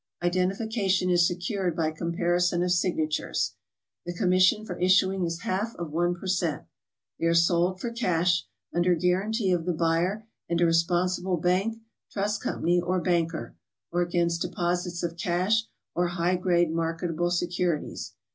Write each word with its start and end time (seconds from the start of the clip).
Iden 0.19 0.49
tification 0.49 1.11
is 1.11 1.27
secured 1.27 1.75
by 1.75 1.91
comparison 1.91 2.63
of 2.63 2.71
signatures. 2.71 3.53
The 4.03 4.15
com 4.15 4.29
mission 4.29 4.65
for 4.65 4.79
issuing 4.79 5.23
is 5.25 5.41
half 5.41 5.75
of 5.75 5.91
one 5.91 6.15
per 6.15 6.25
cent. 6.25 6.63
They 7.19 7.27
are 7.27 7.35
sold 7.35 7.79
for 7.79 7.91
cash; 7.91 8.47
under 8.73 8.95
guaranty 8.95 9.51
of 9.51 9.65
the 9.65 9.73
buyer 9.75 10.25
and 10.49 10.59
a 10.59 10.65
responsible 10.65 11.37
bank, 11.37 11.83
trust 12.09 12.41
company, 12.41 12.81
or 12.81 12.99
banker; 12.99 13.55
or 13.91 14.01
against 14.01 14.41
deposits 14.41 15.03
of 15.03 15.17
cash 15.17 15.65
or 15.93 16.07
high 16.07 16.35
grade 16.37 16.71
marketable 16.71 17.29
securities. 17.29 18.15